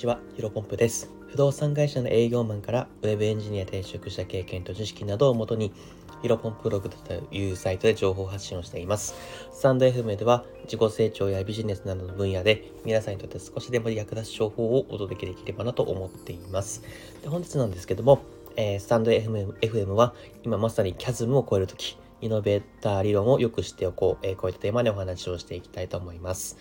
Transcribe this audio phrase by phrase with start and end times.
[0.00, 1.10] ちは、ヒロポンプです。
[1.28, 5.74] 不動産会社の営業マンからウェブエンジニア転職した経験と知識などをもとに、
[6.22, 6.96] ヒロポンプログと
[7.30, 9.14] いうサイトで情報発信をしています。
[9.52, 16.82] スタンド FM では自己成長やビジネスなどの分野で皆さんにとって少しでも役立つ情報をお届けできればなと思っています。
[17.22, 18.22] で本日なんですけども、
[18.56, 20.14] えー、スタンド FM, FM は
[20.44, 26.58] 今まさにキャズムを超えるとき、イノベーター理論を良くしておこう、えー、こういったテーマでお話をしていきたいと思います。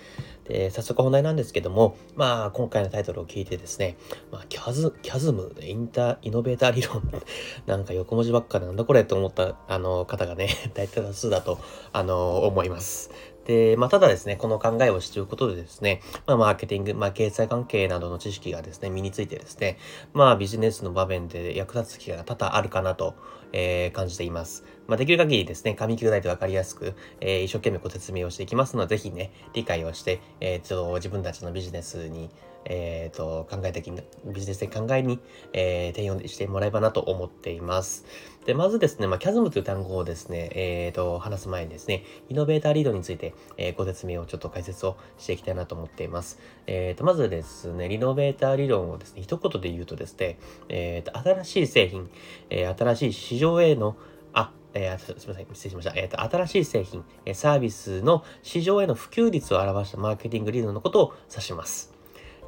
[0.50, 3.98] で、早速本題なんですけども、まあ、今回のタイトルを聞いてですね、
[4.32, 7.04] まあ、キャズ、キャズム、インター、イノベーター理論、
[7.68, 11.60] なんか横文字ばっかなんだこれと思った、あの、方がね、 大体多数だと、
[11.94, 13.12] あの、思います。
[13.50, 19.80] で、まあ、ただですね、この考えを知ることでですね、まあ、マーケティング、まあ、経済関係などの知識がですね、身についてですね、
[20.14, 23.16] まあ、ビジネスの場面で役立つ機会が多々あるかなと、
[23.52, 24.66] えー、感じています。
[24.86, 32.30] まあ、できる限りですね、紙切題でわかりやすく、えー、一生懸命ご説明をしていきますので、ぜひね、理解をして、えー、と自分たちのビジネスに、
[32.66, 35.20] えー、と、考え的に、ビジネス的考えに、
[35.54, 38.06] えー、転用してもらえばなと思っています。
[38.46, 46.40] で、まずですね、まあ、キャズムという単語をですね、えー、と、話す前にですね、イノベーターリードについて、えー、ご説明をちょっと解説をしていきたいなと思っています。
[46.68, 50.38] えー、と、まずですね、リノベーター理論をですね、一言で言うとですね、
[50.70, 52.10] えー、と、新しい製品、
[52.50, 53.96] えー、新しい市場への
[54.34, 55.94] あ、えー、すみません、失礼しました。
[55.96, 61.99] えっ、ー、と、新しい製品、サービスの市場への普及率を表したマーケティング理論のことを指します。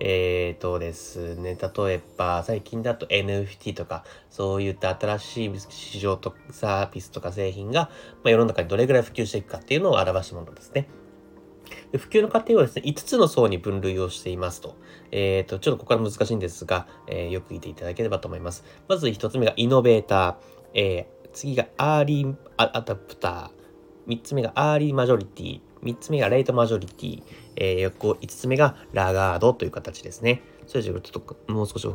[0.03, 7.91] えっ、ー、とですね、例えば最近だと NFT とか、そういった新しい市場とサービスとか製品が、
[8.23, 10.89] まあ、世の中にどれぐらい普及していくかっていうのを表したものですね。
[11.91, 14.75] 普及の過程はですね、5つの層に分類をしていますと。
[15.11, 18.63] えっ、ー、と、ちょっとここから難しいんですが、えー、よく聞いていただければと思います。
[18.87, 20.35] まず1つ目がイノベーター、
[20.73, 27.23] えー、次がアーリーアダプター、3つ目がアーリーマジョリティ、3つ目がレイトマジョリティ、
[27.55, 30.41] えー、横5つ目がラガードという形ですね。
[30.67, 31.87] それじゃちょっともう少し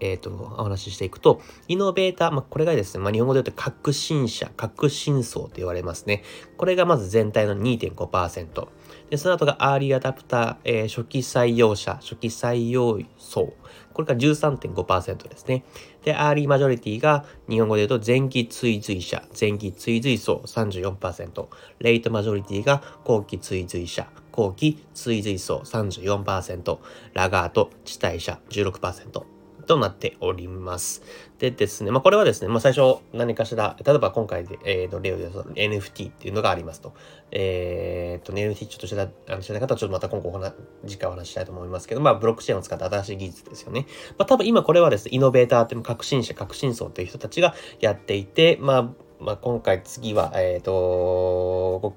[0.00, 6.22] えっ、と、お話ししていくと、イノベーター、まあ、これがですね、まあ、日本語で言うと革新者、革新層と言われますね。
[6.56, 8.68] これがまず全体の2.5%。
[9.10, 13.52] で、その後がアーリーアダプター、えー、初期採用者、初期採用層。
[13.92, 15.64] これが13.5%ですね。
[16.04, 21.46] で、アーリーマジョリティが日本語で言うと前期追随者、前期追随層34%。
[21.78, 26.78] レイトマジョリティが後期追随者、後期追随層34%。
[27.12, 29.33] ラガード、遅滞者16%。
[29.64, 31.02] となっております。
[31.38, 36.94] でですね、まあ、これはですね、まあ、最初何かしら、例えば今回で、えー、の例を言うと NFT っていうのがありますと。
[37.30, 40.54] えー、と、NFT ちょっと知らあの知らない方はちょっとまた今後お話、
[40.86, 43.86] 次回お話したいと思いますけど、まあ、ブロックチェーンを使った新しい技術ですよね。
[44.18, 48.82] まあ、多分今これはですね、イノベーターっていう革新者、革新層という人たちがやっていて、まあ、
[49.20, 51.94] まあ、今回次は、えっ、と、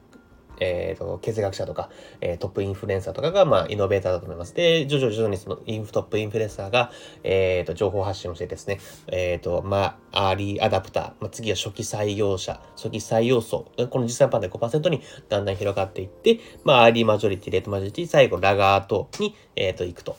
[0.59, 1.89] えっ、ー、と、経済学者とか、
[2.21, 4.53] えー、トップインフルエンサーとかが、まあ、イノベーターだと思います。
[4.53, 6.91] で、徐々徐々にそのインフトップインフルエンサーが、
[7.23, 20.17] えっ、ー、と、情報発信をしてですね、えっ、と、まあ、アーリーアダプター、まあ、次は初期採用者、初期採用層、この実際パンで5%にだんだん広がっていって、まあ、アーリーマジョリティ、レイトマジョリティ、最後、ラガードに、えっ、と、行くと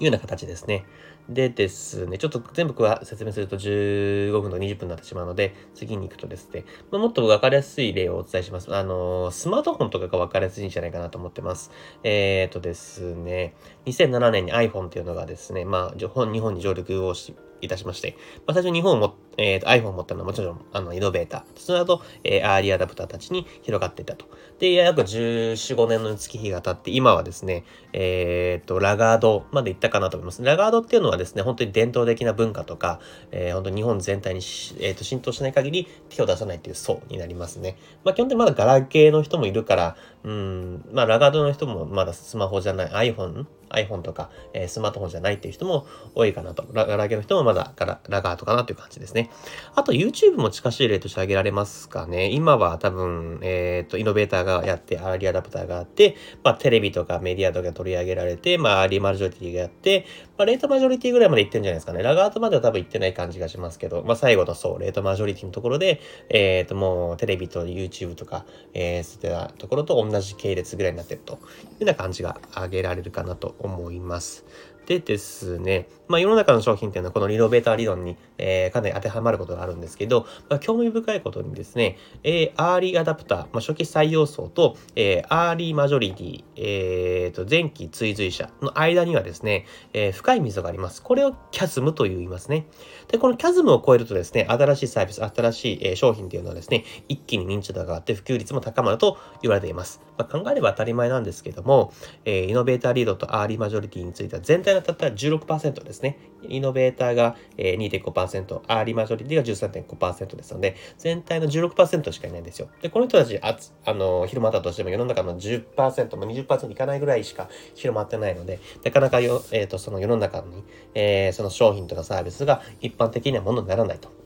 [0.00, 0.84] いうような形ですね。
[1.30, 2.74] でですね、ちょっと全部
[3.04, 8.74] 説明すると15分と20分になってしまうので、次に行くとですね、まあ、もっと分かりやすい例をお伝えします。
[8.74, 11.70] あのスマートフォンとかが分かりやすいんじゃないかなと思ってます。
[12.02, 13.54] えっ、ー、とですね、
[13.86, 17.14] 2007年に iPhone っていうのがですね、まあ、日本に上陸を
[17.60, 21.42] いたしまして、まあ、最初日本を持って、えー、iPhone 持ったのはもちろん、あの、イノベーター。
[21.56, 24.26] その後、えー、アーリーアダプターたちに広がっていたと。
[24.58, 27.64] で、約14、5年の月日が経って、今はですね、
[27.94, 30.44] えー、っと、ラガードまで行ったかなと思います。
[30.44, 34.40] ラガードっていうのはですね、本当に伝統的な文化とか、えー、本当に日本全体に
[34.78, 37.76] えー、と浸透しない限り手を出さないっていう層になりますね。
[38.04, 46.66] まあ、基本的にまだガラケーの人もいるから、うん、まあ、ラガードの人もまだスマホじゃない iPhone iPhone とか、えー、スマートフォンじゃないっていう人も多いかなと。
[46.72, 49.30] ラガラケの人もまだララガートかなという感じですね。
[49.74, 52.30] あと YouTube も近しい例として挙げられますかね。
[52.30, 60.06] 今は多分、えっ、と、イノベーターがやって、アーリーアダプターがあって、まあ、テレビとかメディアとか取り上げられて、まあ、アーリーマジョリティがやって、
[60.36, 62.02] まあ、レイトマジョリティぐらいまで行ってるんじゃないですかね。
[62.02, 68.44] ラガードまでは多分行ってない感じがしますけど、まあ、最後のそう、レイトマジョリティのところで、えっ、と、もう、テレビと YouTube とか、
[68.74, 71.40] えー、そういったところと同じ系列ぐらいになってるというよ
[71.82, 74.44] うな感じが挙げられるかなと思います。
[74.86, 91.02] でですね、まあ世の中の商品っていうのはこのリノベーター理論に、えー、かなり当てはまることがあるんですけど、まあ、興味深いことにですね、えー、アーリーアダプター、まあ、初期採用層と、えー、アーリーマジョリティ、えー、と前期追随者の間にはですね、えー、深い溝があります。
[91.02, 92.66] これをキャズムと言いますね。
[93.08, 100.00] で、このキャズムを超えるとですね、新しいサービス、新しい、え、商品っていうのはですね、一気に認知度が上がって普及率も高まると言われています。
[100.18, 101.92] まあ、考えれば当たり前なんですけども、
[102.24, 106.18] えー、イノベーターリードとアーリーマジョリティについては全体のに当たったら16%ですね。
[106.42, 112.68] イノベーターが2.5%、アーリーマジョリティが13.5%ですので、全体の16%しかいないんですよ。
[112.80, 115.90] で、この人たち、ああの広まったとしても世の中の10%、まあ、
[116.26, 124.19] 20%いかないぐらいしか広まってないので、なかなかよ、えーと、その世の中に、えー、その商品とかサービスが一般的なものにならないと。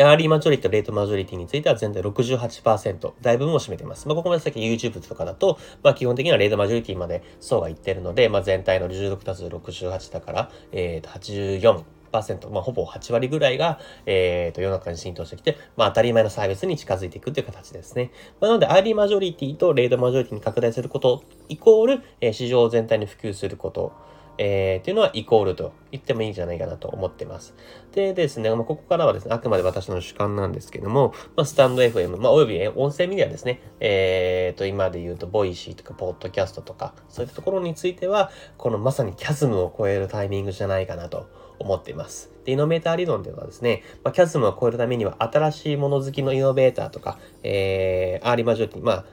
[0.00, 4.08] で、アーリーマジョリティとレイトマジョリティについては全体68%、大部分を占めています。
[4.08, 11.84] まあ、ここまで先 YouTube とかだと、まあ、基本的にはレイトマジョリティまで層がいってるので、まあ、全体の16たす68だから、えー、と84、
[12.50, 18.10] まあ、ほぼ8割ぐらいが、えー、と世の中に浸透してきて、まあ、当たり前のサービスに近づいていくという形ですね。
[18.40, 23.92] まあ、なので、アーリーマジョリティとレイトマジョリティに拡大することイコール、えー、市場全体に普及すること。
[24.42, 27.54] えー、っていうのはイコールと言ってもいいんじゃないかなと思ってます。
[27.92, 41.28] でですね、ここからはですね、あくまで私の主観なんですけども、まあ、スタンド FM、まあ、および音声メディアですね、えー、と、今で言うと、ボイシーとか、ポッドキャストとか、そういったところについては、このまさにキャズムを超えるタイミングじゃないかなと
[41.58, 42.32] 思っています。
[42.46, 49.04] で、イノベーター理論ではですね、まあ、キャズムを超えるためには、新しいもの好きのイノベーターとか、えー、アーリーマジョリティ、まあ、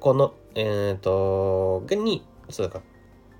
[0.00, 2.82] この、えっ、ー、と、に、そうか、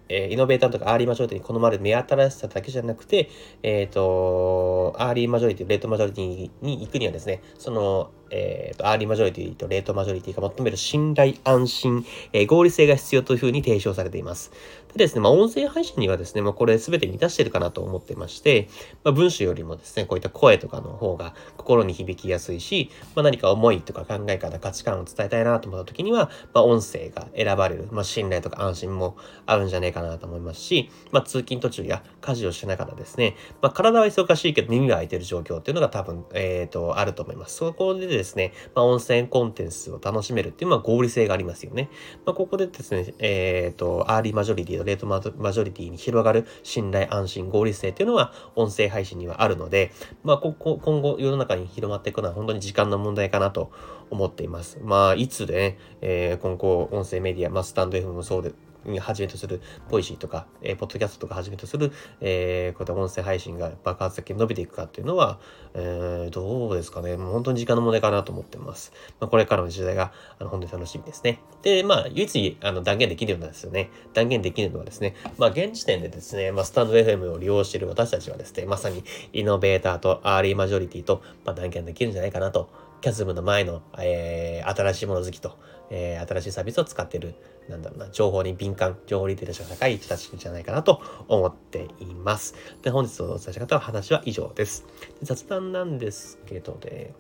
[0.09, 3.31] えー、イノベーターとかアーリーマジョリティに好まれる目新しさだけじゃなくて、
[3.63, 14.51] えっ、ー、と、アーリーマジョリティ、レイトマジョリティに行くにはですね、その、えっ、ー、と、アーリーマジョリティとレイトマジョリティが求める信頼、安心、えー、合理性が必要というふうに提唱されています。
[14.95, 18.69] でですね、まあ、音声配信にはですね、まあ、これ全て満たしてるかなと思ってまして、
[19.03, 29.17] まあ、文章よりもですね、こういった声とかの方が心に響きやすいし、まあ、何か思いとか考え方、価値観を伝えたいなと思った時には、まあ、音声が選ばれる、まあ、信頼とか安心も
[29.47, 37.57] あるんじゃないかなと思いますし、まあ、通勤途中や家事をしながらですね、まあ、体は忙しいけど耳が開いてる状況っていうのが多分、えっ、ー、と、あると思います。
[37.57, 41.89] そこでですね、ですねまあ、音声コンテンツを楽しめるっていうのは合理性がありますよね。
[42.25, 49.93] まあ、ここでですね、えっ、ー、と、アーリーマジョリティとレートマジョリティに広がる信頼、安心、合理性っていうのは音声配信にはあるので、
[50.23, 53.71] まあ、ここ今後世の中に広まっていくのは本当に時間の問題かなと
[54.11, 54.79] 思っています。
[54.83, 58.53] まあ、いつでね、えー、今後音声メディア、まあ、スタンド F もそうで、
[59.01, 65.39] はじめとする、ポイシーとか、えー、ポッドキャストとかはじめとする、えー、こういった音声配信が爆発的に伸びていくかっていうのは、
[65.75, 67.17] えー、どうですかね。
[67.17, 68.93] もう本当に時間の問題かなと思ってます。
[69.21, 71.41] まあ、これからの時代が、あの、本当に楽しみですね。
[71.63, 73.91] で、まあ、唯一、あの、断言できるのはですよね。
[74.13, 82.69] 断言できるのはですね、まあ、現時点でですね、まあ、スタンド FM を利用している私たちはですね、まさにイノベーターとアーリーマジョリティと、まあ、断言できるんじゃないかなと
[83.05, 85.59] キャズムの前の、えー、新しいもの好きと、
[85.91, 87.35] えー、新しいサービスを使っている、
[87.69, 92.55] なんだろうな、情報に敏間、情報リテラシーが高い人たちじゃないかなと思っています。
[92.83, 94.87] で、本日お伝えした方は話は以上です。
[95.21, 97.15] で雑談なんですけどね、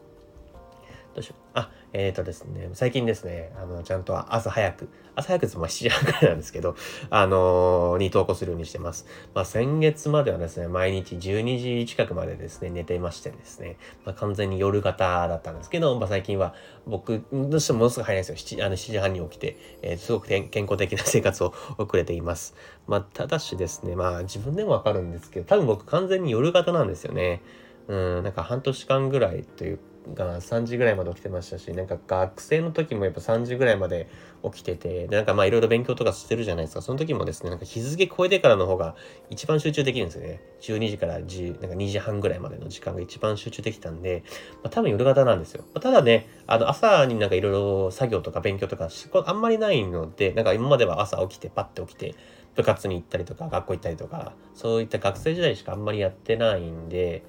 [1.14, 1.42] どうしよう。
[1.54, 6.74] あ、えっ、ー、とですね、最近ですね、あの、ちゃんと朝早く、朝早くです7時半くらいなんですけど、
[7.08, 9.06] あのー、に投稿するようにしてます。
[9.32, 18.58] まあ、先月まではですね、毎日12時近くまでですね、寝てましてですね、まあ、完全に夜型だったんですけど、まあ、最近は僕、どうしてもものすごく早いんですよ。
[18.58, 22.56] 7, あの7時半に起きて、えー、すごく健康的な生活を送れています。
[22.88, 27.40] まあ、ただしですね、まあ、自分でもわかるんですけど、多分僕完全に夜型なんですよね。
[27.86, 34.08] うん、なんか半年間ぐらいというかが3時ぐらいまで起きてましたしなんか学生の時もやっぱ3時ぐらいまで
[34.44, 36.82] 起きててでなんかまあいろいろ勉強とかしてるじゃないですか。
[36.82, 38.94] その時もですねなんか日付超えてからの方が
[39.30, 40.40] 一番集中できるんですよね。
[40.60, 44.22] 12時から10なんか2時半ぐらいまでの時間が一番集中できたんで、
[44.62, 48.88] まあ、多分夜型なんですよ、まあ、ただねあの朝になんかいろいろ作業とか勉強とか
[49.26, 52.14] あんまりないのでなんか今までは朝起きてパッて起きて
[52.54, 57.22] 部活に行ったりとか学校行ったりとかそういった学生時代しかあんまりやってないんで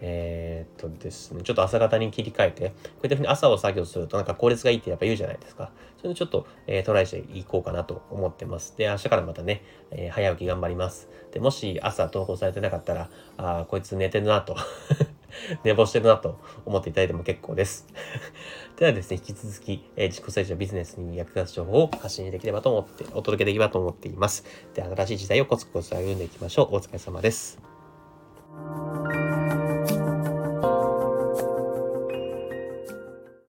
[0.00, 5.70] えー、っとですね、ちょっと朝方に切り替えて、こういったふうに朝を作業するとなんか効率がいいってやっぱ言うじゃないですか。
[5.98, 8.76] それでちょっと、えー、トライしていこうかなと思ってます。
[8.76, 11.08] で、明日からまたね、えー、早起き頑張ります。
[11.32, 14.56] で、もし朝投稿されてなかったら、あこいつ寝てるなと
[15.64, 17.86] 寝坊してるなと思っていただいても結構です。
[18.76, 24.44] ではですね、引き続き、えー、自己成長ビジネスに役立つ情報を発信できればと思って、お届けできればと思っています。
[24.74, 26.76] で、新しい時代をコツコツ歩んでいきましょう。
[26.76, 27.58] お疲れ様です。